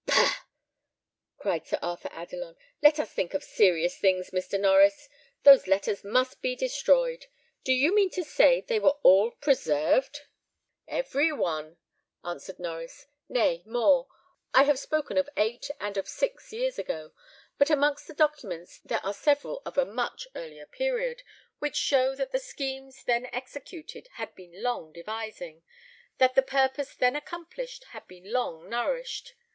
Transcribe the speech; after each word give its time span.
"Paha!" 0.07 0.47
cried 1.37 1.67
Sir 1.67 1.77
Arthur 1.79 2.09
Adelon; 2.11 2.57
"let 2.81 2.97
us 2.99 3.13
think 3.13 3.35
of 3.35 3.43
serious 3.43 3.99
things, 3.99 4.31
Mr. 4.31 4.59
Norries. 4.59 5.07
Those 5.43 5.67
letters 5.67 6.03
must 6.03 6.41
be 6.41 6.55
destroyed. 6.55 7.27
Do 7.63 7.71
you 7.71 7.93
mean 7.93 8.09
to 8.13 8.23
say 8.23 8.61
they 8.61 8.79
were 8.79 8.97
all 9.03 9.29
preserved?" 9.29 10.21
"Every 10.87 11.31
one," 11.31 11.77
answered 12.23 12.57
Norries; 12.57 13.05
"nay, 13.29 13.61
more. 13.67 14.07
I 14.55 14.63
have 14.63 14.79
spoken 14.79 15.19
of 15.19 15.29
eight 15.37 15.69
and 15.79 15.95
of 15.97 16.09
six 16.09 16.51
years 16.51 16.79
ago, 16.79 17.11
but 17.59 17.69
amongst 17.69 18.07
the 18.07 18.15
documents 18.15 18.79
there 18.83 19.05
are 19.05 19.13
several 19.13 19.61
of 19.67 19.77
a 19.77 19.85
much 19.85 20.27
earlier 20.35 20.65
period, 20.65 21.21
which 21.59 21.75
show 21.75 22.15
that 22.15 22.31
the 22.31 22.39
schemes 22.39 23.03
then 23.03 23.27
executed 23.31 24.07
had 24.13 24.33
been 24.33 24.63
long 24.63 24.91
devising, 24.93 25.61
that 26.17 26.33
the 26.33 26.41
purpose 26.41 26.95
then 26.95 27.15
accomplished 27.15 27.83
had 27.91 28.07
been 28.07 28.31
long 28.31 28.67
nourished. 28.67 29.35